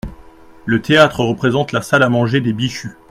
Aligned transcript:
Le 0.65 0.81
théâtre 0.81 1.19
représente 1.23 1.73
la 1.73 1.83
salle 1.83 2.01
à 2.01 2.09
manger 2.09 2.41
des 2.41 2.53
Bichu. 2.53 2.97